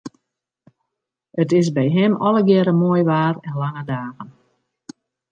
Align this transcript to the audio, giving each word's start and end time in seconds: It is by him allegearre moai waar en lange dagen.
It 1.35 1.53
is 1.53 1.69
by 1.75 1.87
him 1.97 2.11
allegearre 2.27 2.73
moai 2.81 3.03
waar 3.11 3.35
en 3.47 3.53
lange 3.63 3.83
dagen. 3.91 4.27